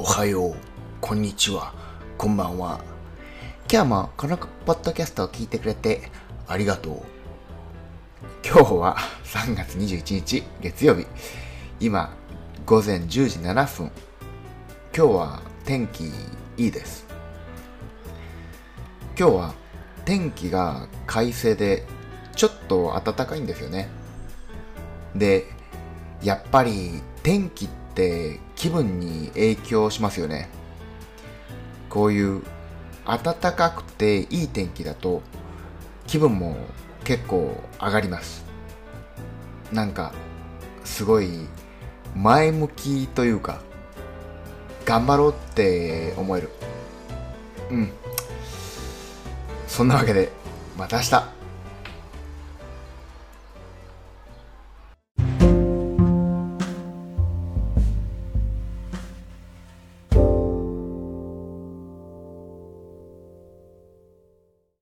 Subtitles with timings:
[0.00, 0.54] おはよう、
[1.00, 1.74] こんにちは、
[2.16, 2.80] こんばんは。
[3.68, 6.02] 今日もこのポッドキャストを聞いてくれて
[6.46, 7.02] ありがとう。
[8.48, 11.04] 今日は3月21日月曜日。
[11.80, 12.14] 今、
[12.64, 13.90] 午前10時7分。
[14.96, 16.04] 今日は天気
[16.56, 17.04] いいです。
[19.18, 19.54] 今日は
[20.04, 21.84] 天気が快晴で
[22.36, 23.88] ちょっと暖かいんですよね。
[25.16, 25.46] で、
[26.22, 30.48] やっぱり天気って気分に影響しますよね。
[31.88, 32.42] こういう
[33.06, 35.22] 暖かくていい天気だと
[36.08, 36.56] 気分も
[37.04, 38.44] 結構上がります。
[39.72, 40.12] なんか
[40.84, 41.46] すごい
[42.16, 43.62] 前向きというか
[44.84, 46.50] 頑張ろうって思える。
[47.70, 47.92] うん。
[49.68, 50.32] そんなわけで
[50.76, 51.28] また明日